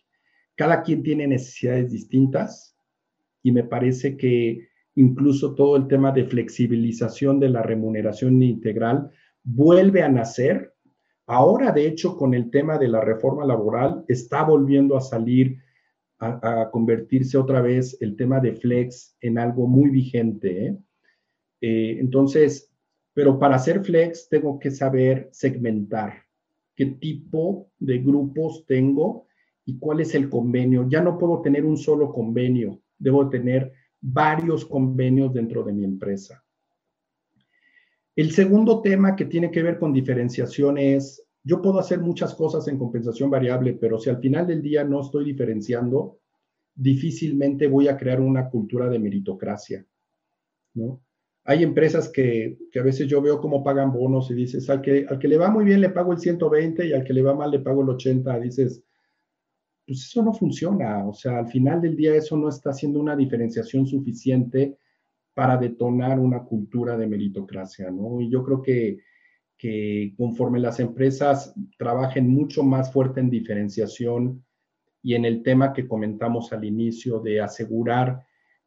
[0.55, 2.77] Cada quien tiene necesidades distintas
[3.43, 9.11] y me parece que incluso todo el tema de flexibilización de la remuneración integral
[9.45, 10.75] vuelve a nacer
[11.29, 15.59] Ahora, de hecho, con el tema de la reforma laboral, está volviendo a salir,
[16.19, 20.67] a, convertirse otra vez el tema de flex en algo muy vigente.
[20.67, 20.79] ¿eh?
[21.61, 22.73] Eh, entonces,
[23.13, 26.15] pero para hacer flex tengo que saber segmentar
[26.75, 29.27] qué tipo de grupos tengo
[29.67, 30.89] y cuál es el convenio.
[30.89, 36.43] Ya no puedo tener un solo convenio, debo tener varios convenios dentro de mi empresa.
[38.19, 42.67] El segundo tema que tiene que ver con diferenciación es, yo puedo hacer muchas cosas
[42.67, 46.19] en compensación variable, pero si al final del día no estoy diferenciando,
[46.75, 49.87] difícilmente voy a crear una cultura de meritocracia,
[50.75, 51.01] ¿no?
[51.45, 55.07] Hay empresas que, que a veces yo veo cómo pagan bonos y dices, al que,
[55.09, 57.37] al que le va muy bien le pago el 120 y al que le va
[57.37, 58.83] mal le pago el 80, dices,
[59.87, 63.15] pues eso no funciona, o sea, al final del día eso no está haciendo una
[63.15, 64.77] diferenciación suficiente
[65.39, 68.21] para detonar una cultura de meritocracia, ¿no?
[68.21, 68.99] Y yo creo que,
[69.57, 74.45] que conforme las empresas trabajen mucho más fuerte en diferenciación
[75.01, 78.21] y en el tema que comentamos al inicio de asegurar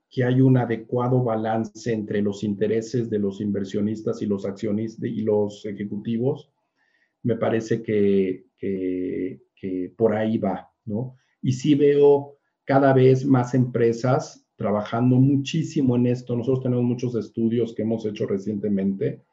[0.10, 5.24] que hay un adecuado balance entre los intereses de los inversionistas y los accionistas y
[5.24, 6.54] los ejecutivos,
[7.24, 11.18] me parece que, que, que por ahí va, ¿no?
[11.42, 16.36] Y sí veo cada vez más empresas trabajando muchísimo en esto.
[16.36, 19.24] Nosotros tenemos muchos estudios que hemos hecho recientemente,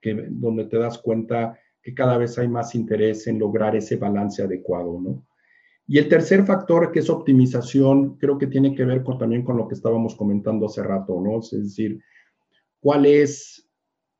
[0.00, 4.40] que, donde te das cuenta que cada vez hay más interés en lograr ese balance
[4.40, 5.26] adecuado, ¿no?
[5.90, 9.66] Y el tercer factor, que es optimización, creo que tiene que ver también con lo
[9.66, 11.40] que estábamos comentando hace rato, ¿no?
[11.40, 12.00] Es decir,
[12.78, 13.66] ¿cuál es,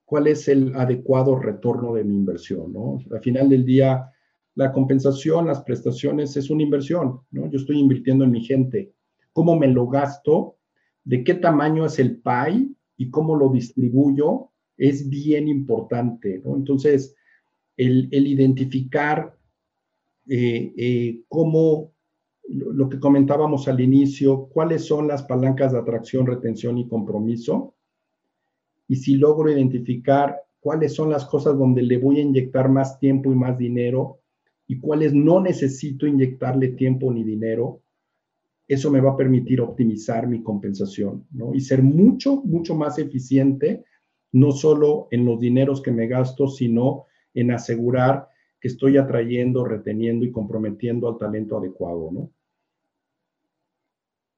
[0.05, 2.99] cuál es el adecuado retorno de mi inversión, ¿no?
[3.13, 4.11] Al final del día,
[4.55, 7.49] la compensación, las prestaciones es una inversión, ¿no?
[7.49, 8.95] Yo estoy invirtiendo en mi gente,
[9.33, 10.57] cómo me lo gasto,
[11.05, 16.43] de qué tamaño es el pie y cómo lo distribuyo, es bien importante.
[16.45, 17.15] Entonces,
[17.77, 19.37] el, identificar
[20.29, 21.93] eh, eh, cómo,
[22.49, 27.75] lo que comentábamos al inicio, cuáles son las palancas de atracción, retención y compromiso.
[28.89, 33.33] Y si logro identificar cuáles son las cosas donde le voy a inyectar más tiempo
[33.33, 34.21] y más dinero
[34.67, 37.83] y cuáles no necesito inyectarle tiempo ni dinero,
[38.69, 41.55] eso me va a permitir optimizar mi compensación ¿no?
[41.55, 43.85] y ser mucho, mucho más eficiente,
[44.33, 48.29] no solo en los dineros que me gasto, sino en asegurar
[48.61, 52.31] que estoy atrayendo, reteniendo y comprometiendo al talento adecuado, ¿no?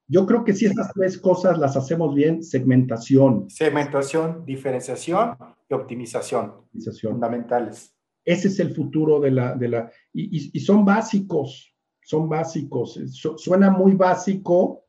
[0.07, 3.49] Yo creo que si estas tres cosas las hacemos bien, segmentación.
[3.49, 5.37] Segmentación, diferenciación
[5.69, 6.53] y optimización.
[7.01, 7.97] Fundamentales.
[8.25, 9.55] Ese es el futuro de la...
[9.55, 11.70] De la y, son básicos,
[12.11, 12.99] son básicos.
[13.37, 14.85] suena muy básico,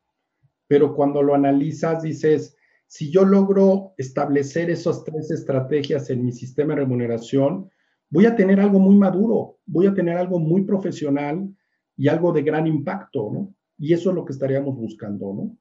[0.68, 2.58] pero cuando lo analizas dices,
[2.88, 7.70] si yo logro establecer esas tres estrategias en mi sistema de remuneración,
[8.10, 11.48] voy a tener algo muy maduro, voy a tener algo muy profesional
[11.96, 13.54] y algo de gran impacto, ¿no?
[13.78, 15.58] Y eso es lo que estaríamos buscando, ¿no?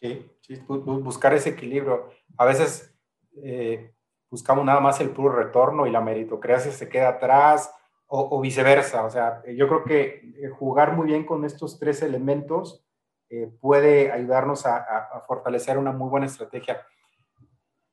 [0.00, 2.08] Sí, sí buscar ese equilibrio.
[2.36, 2.94] A veces
[3.42, 3.92] eh,
[4.30, 7.68] buscamos nada más el puro retorno y la meritocracia se queda atrás
[8.14, 9.04] o, viceversa.
[9.04, 12.84] O sea, yo creo que eh, jugar muy bien con estos tres elementos
[13.30, 16.86] eh, puede ayudarnos a, a, fortalecer una muy buena estrategia.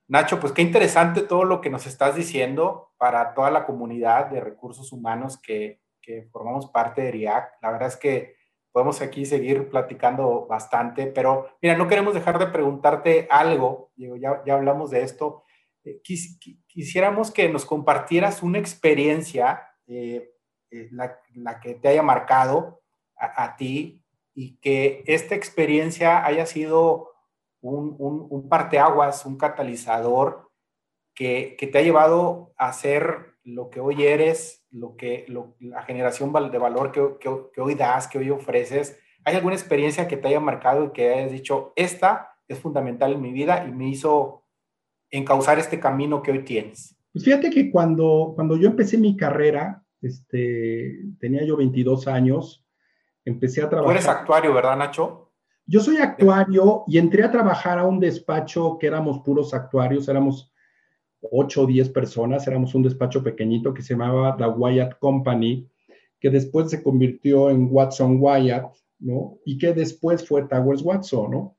[0.10, 4.42] Nacho, pues qué interesante todo lo que nos estás diciendo para toda la comunidad de
[4.42, 7.54] recursos humanos que, que formamos parte de RIAC.
[7.62, 8.36] La verdad es que
[8.74, 14.54] podemos aquí seguir platicando bastante, pero mira, no queremos dejar de preguntarte algo, ya, ya
[14.56, 15.44] hablamos de esto.
[15.86, 16.02] Eh,
[16.68, 20.32] quisiéramos que nos compartieras una experiencia, eh,
[20.72, 22.82] eh, la, que te haya marcado
[23.18, 27.12] a, ti y que esta experiencia haya sido
[27.60, 30.52] un, un, un parteaguas, un catalizador
[31.16, 35.26] que, que, te ha llevado a ser lo que hoy eres, lo que,
[35.60, 39.00] la generación de valor que, que, hoy das, que hoy ofreces?
[39.26, 43.22] ¿Hay alguna experiencia que te haya marcado y que hayas dicho, esta es fundamental en
[43.22, 44.46] mi vida y me hizo
[45.10, 46.99] encauzar este camino que hoy tienes?
[47.20, 52.66] Pues fíjate que cuando, cuando yo empecé mi carrera, este, tenía yo 22 años,
[53.26, 53.94] empecé a trabajar.
[53.94, 55.30] Tú eres actuario, ¿verdad, Nacho?
[55.66, 60.54] Yo soy actuario y entré a trabajar a un despacho que éramos puros actuarios, éramos
[61.30, 65.70] 8 o 10 personas, éramos un despacho pequeñito que se llamaba The Wyatt Company,
[66.22, 69.40] que después se convirtió en Watson Wyatt, ¿no?
[69.44, 71.58] Y que después fue Towers Watson, ¿no?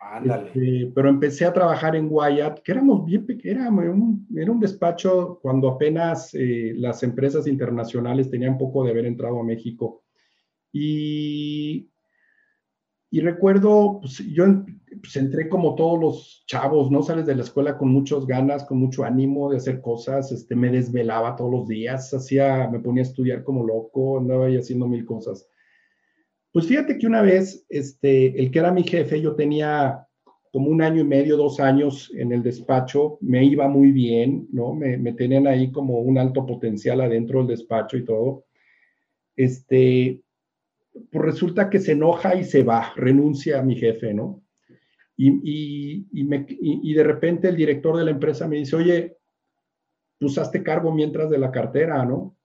[0.00, 0.46] Ándale.
[0.46, 4.60] Este, pero empecé a trabajar en Wyatt, que éramos bien pequeños, era un, era un
[4.60, 10.04] despacho cuando apenas eh, las empresas internacionales tenían poco de haber entrado a México.
[10.72, 11.90] Y
[13.10, 14.44] y recuerdo, pues yo
[15.00, 17.02] pues, entré como todos los chavos, ¿no?
[17.02, 20.70] Sales de la escuela con muchas ganas, con mucho ánimo de hacer cosas, este, me
[20.70, 25.06] desvelaba todos los días, hacía, me ponía a estudiar como loco, andaba ahí haciendo mil
[25.06, 25.48] cosas.
[26.52, 30.06] Pues fíjate que una vez, este, el que era mi jefe, yo tenía
[30.52, 34.74] como un año y medio, dos años en el despacho, me iba muy bien, ¿no?
[34.74, 38.46] Me, me tenían ahí como un alto potencial adentro del despacho y todo.
[39.36, 40.22] Este,
[41.10, 44.42] pues resulta que se enoja y se va, renuncia a mi jefe, ¿no?
[45.20, 49.16] Y, y, de repente el director de la empresa me dice, oye,
[50.18, 52.36] pues hazte cargo mientras de la cartera, ¿no?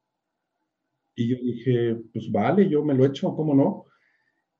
[1.15, 3.85] Y yo dije, pues vale, yo me lo echo, ¿cómo no?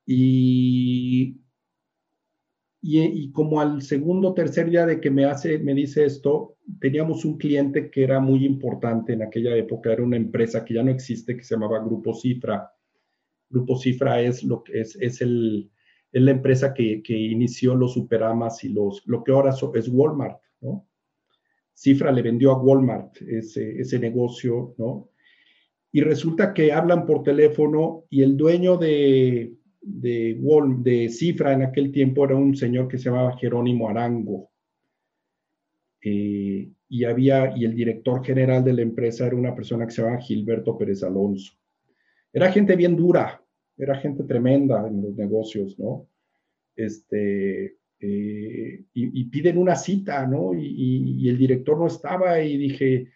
[0.06, 1.42] Y,
[2.82, 7.38] y, como al segundo, tercer día de que me hace, me dice esto, teníamos un
[7.38, 11.38] cliente que era muy importante en aquella época, era una empresa que ya no existe,
[11.38, 12.72] que se llamaba Grupo Cifra.
[13.50, 15.72] Grupo Cifra es, lo es, es, el,
[16.12, 20.42] es la empresa que, que, inició los superamas y los, lo que ahora es Walmart,
[20.60, 20.88] ¿no?
[21.74, 25.10] Cifra le vendió a Walmart ese, ese negocio, ¿no?
[25.92, 29.54] Y resulta que hablan por teléfono y el dueño de,
[29.84, 30.40] de,
[30.80, 34.50] de Cifra en aquel tiempo era un señor que se llamaba Jerónimo Arango.
[36.02, 40.02] Eh, y había, y el director general de la empresa era una persona que se
[40.02, 41.54] llamaba Gilberto Pérez Alonso.
[42.32, 43.44] Era gente bien dura,
[43.78, 46.08] era gente tremenda en los negocios, ¿no?
[46.76, 50.54] Este, eh, y, piden una cita, ¿no?
[50.54, 53.10] Y, el director no estaba y dije,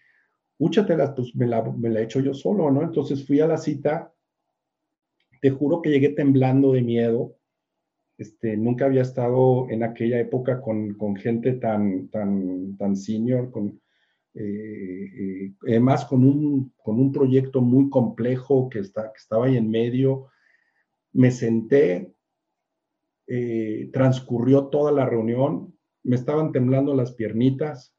[0.60, 2.84] úchatelas, pues me la, me la echo yo solo, ¿no?
[2.84, 4.14] Entonces fui a la cita,
[5.42, 7.36] te juro que llegué temblando de miedo,
[8.18, 13.80] este, nunca había estado en aquella época con, con gente tan, tan, tan senior, con,
[14.34, 19.58] eh, eh, además con un, con un proyecto muy complejo que, está, que estaba ahí
[19.58, 20.28] en medio,
[21.14, 22.14] me senté,
[23.28, 27.96] eh, transcurrió toda la reunión, me estaban temblando las piernitas,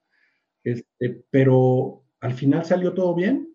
[0.64, 3.54] este, pero al final salió todo bien,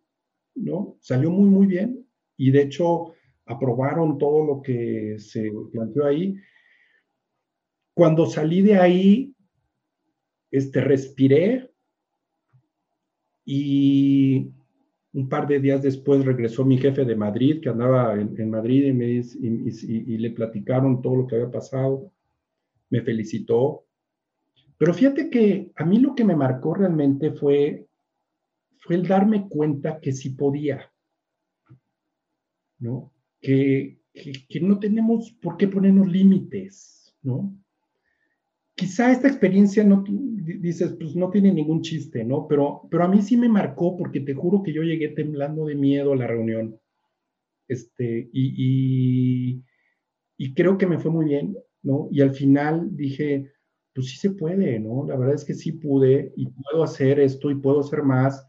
[0.55, 0.97] ¿no?
[1.01, 2.07] Salió muy, muy bien
[2.37, 3.13] y de hecho
[3.45, 6.35] aprobaron todo lo que se planteó ahí.
[7.93, 9.35] Cuando salí de ahí,
[10.51, 11.69] este, respiré
[13.45, 14.51] y
[15.13, 18.93] un par de días después regresó mi jefe de Madrid, que andaba en, Madrid, y,
[18.93, 22.11] me, y, le platicaron todo lo que había pasado.
[22.89, 23.85] Me felicitó.
[24.77, 27.87] Pero fíjate que a mí lo que me marcó realmente fue,
[28.79, 30.91] fue el darme cuenta que sí podía.
[32.79, 33.12] ¿No?
[33.43, 37.53] Que, que no tenemos por qué ponernos límites, ¿no?
[38.75, 42.47] quizá esta experiencia no dices, pues no tiene ningún chiste, ¿no?
[42.47, 45.75] Pero, pero a mí sí me marcó porque te juro que yo llegué temblando de
[45.75, 46.79] miedo a la reunión.
[47.67, 49.63] Este, y,
[50.37, 52.09] y, creo que me fue muy bien, ¿no?
[52.11, 53.53] Y al final dije,
[53.93, 55.05] pues sí se puede, ¿no?
[55.07, 58.45] La verdad es que sí pude y puedo hacer esto y puedo hacer más.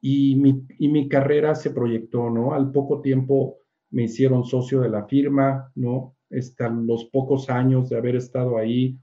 [0.00, 2.52] Y mi, y mi carrera se proyectó, ¿no?
[2.52, 3.58] Al poco tiempo
[3.90, 6.16] me hicieron socio de la firma, ¿no?
[6.30, 8.98] Hasta los pocos años de haber estado ahí,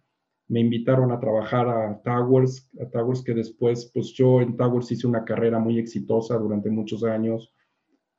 [0.48, 5.08] me invitaron a trabajar a Towers, a Towers que después, pues yo en Towers hice
[5.08, 7.54] una carrera muy exitosa durante muchos años,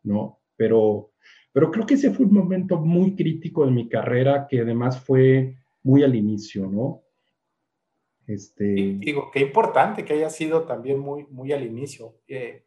[0.03, 0.41] ¿no?
[0.57, 1.13] Pero,
[1.53, 5.57] pero creo que ese fue un momento muy crítico de mi carrera que además fue
[5.83, 7.03] muy al inicio, ¿no?
[8.27, 8.65] Este...
[8.65, 12.17] digo, qué importante que haya sido también muy, muy al inicio.
[12.27, 12.65] Eh,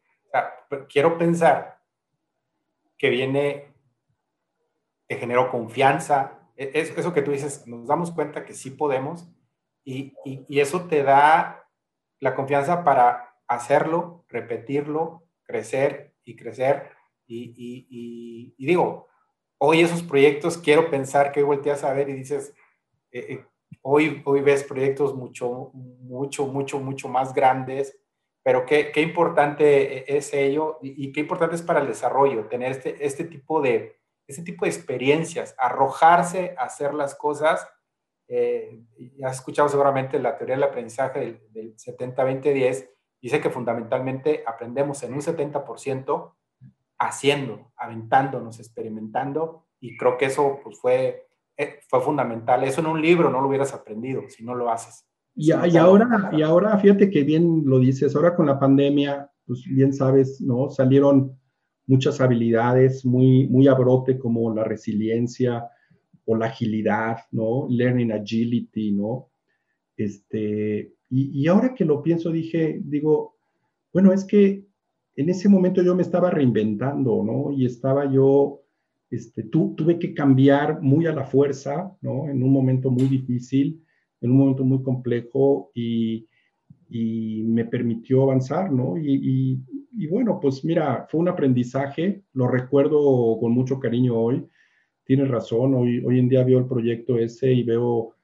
[0.88, 1.80] quiero pensar
[2.96, 3.66] que viene,
[5.08, 6.38] te generó confianza.
[6.56, 9.28] E, eso que tú dices, nos damos cuenta que sí podemos
[9.84, 10.14] y,
[10.60, 11.66] eso te da
[12.20, 16.90] la confianza para hacerlo, repetirlo, crecer y crecer.
[17.26, 19.08] Y, digo,
[19.58, 22.54] hoy esos proyectos quiero pensar que volteas a ver y dices,
[23.12, 23.44] eh, eh,
[23.80, 27.98] hoy, hoy ves proyectos mucho, mucho, mucho, mucho más grandes,
[28.42, 33.06] pero qué, qué importante es ello y, qué importante es para el desarrollo tener este,
[33.06, 33.97] este, tipo de,
[34.28, 37.66] este tipo de experiencias, arrojarse a hacer las cosas
[38.28, 38.84] eh,
[39.24, 42.88] has escuchado seguramente la teoría del aprendizaje del, del 70-20-10,
[43.22, 46.34] dice que fundamentalmente aprendemos en un 70%
[46.98, 52.64] haciendo, aventándonos, experimentando, y creo que eso pues, fue, eh, fue fundamental.
[52.64, 55.06] Eso en un libro no lo hubieras aprendido si no lo haces.
[55.34, 59.62] Y, y, ahora, y ahora, fíjate que bien lo dices, ahora con la pandemia, pues
[59.64, 60.68] bien sabes, ¿no?
[60.68, 61.38] Salieron
[61.88, 65.64] muchas habilidades muy, muy a brote como la resiliencia,
[66.30, 67.66] o la agilidad, ¿no?
[67.70, 69.30] Learning agility, ¿no?
[69.96, 73.36] Este, y, y, ahora que lo pienso, dije, digo,
[73.94, 74.66] bueno, es que
[75.16, 77.50] en ese momento yo me estaba reinventando, ¿no?
[77.50, 78.60] Y estaba yo,
[79.10, 82.28] este, tu, tuve que cambiar muy a la fuerza, ¿no?
[82.28, 83.82] En un momento muy difícil,
[84.20, 86.28] en un momento muy complejo y,
[86.90, 88.98] y me permitió avanzar, ¿no?
[88.98, 89.62] Y, y,
[89.98, 94.48] y, bueno, pues mira, fue un aprendizaje, lo recuerdo con mucho cariño hoy
[95.08, 98.14] tienes razón, hoy, hoy en día veo el proyecto ese y veo,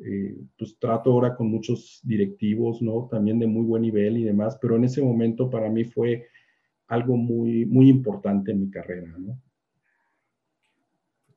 [0.00, 3.08] eh, pues trato ahora con muchos directivos, ¿no?
[3.08, 6.26] También de muy buen nivel y demás, pero en ese momento para mí fue
[6.88, 9.40] algo muy, muy importante en mi carrera, ¿no?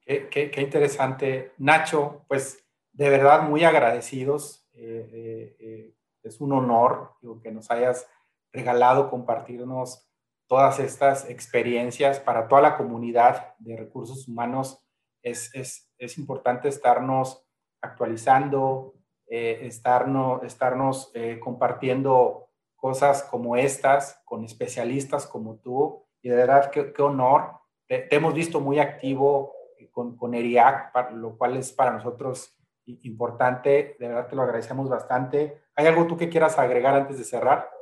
[0.03, 1.51] Qué, qué, interesante.
[1.59, 4.67] Nacho, pues de verdad muy agradecidos.
[4.73, 5.93] Eh, eh,
[6.23, 7.11] es un honor
[7.43, 8.07] que nos hayas
[8.55, 10.09] regalado compartirnos
[10.47, 14.81] todas estas experiencias para toda la comunidad de recursos humanos
[15.21, 15.51] es,
[15.97, 17.43] es, importante estarnos
[17.81, 18.93] actualizando,
[19.27, 26.05] eh, estarnos, estarnos eh, compartiendo cosas como estas con especialistas como tú.
[26.21, 27.53] Y de verdad, qué, qué honor.
[27.87, 29.53] Te, hemos visto muy activo
[29.91, 33.95] con, con ERIAC, lo cual es para nosotros importante.
[33.99, 35.63] De verdad te lo agradecemos bastante.
[35.75, 37.74] ¿Hay algo tú que quieras agregar antes de cerrar?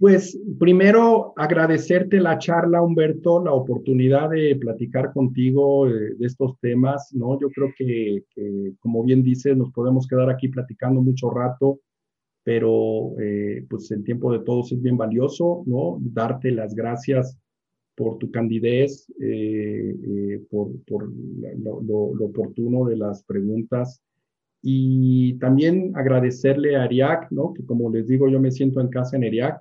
[0.00, 7.12] Pues primero agradecerte la charla, Humberto, la oportunidad de platicar contigo eh, de, estos temas,
[7.12, 7.38] ¿no?
[7.38, 8.24] Yo creo que,
[8.78, 11.80] como bien dices, nos podemos quedar aquí platicando mucho rato,
[12.42, 15.98] pero eh, pues el tiempo de todos es bien valioso, ¿no?
[16.00, 17.38] Darte las gracias
[17.94, 20.70] por tu candidez, eh, por,
[21.62, 24.00] lo, lo, oportuno de las preguntas
[24.62, 27.52] y también agradecerle a Ariac, ¿no?
[27.52, 29.60] Que como les digo, yo me siento en casa en Ariac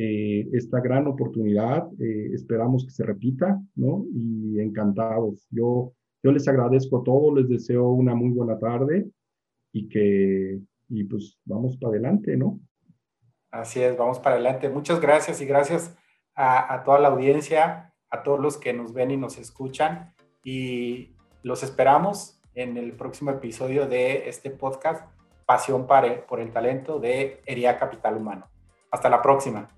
[0.00, 1.88] eh, esta gran oportunidad.
[2.00, 4.04] Eh, esperamos que se repita, ¿no?
[4.14, 5.48] Y encantados.
[5.50, 5.92] Yo,
[6.22, 9.10] yo les agradezco todo, les deseo una muy buena tarde
[9.72, 12.60] y que, y pues vamos para adelante, ¿no?
[13.50, 14.68] Así es, vamos para adelante.
[14.68, 15.96] Muchas gracias y gracias
[16.36, 21.16] a, a toda la audiencia, a todos los que nos ven y nos escuchan y
[21.42, 25.04] los esperamos en el próximo episodio de este podcast
[25.44, 25.88] Pasión
[26.28, 28.46] por el Talento de Hería Capital Humano.
[28.92, 29.77] Hasta la próxima.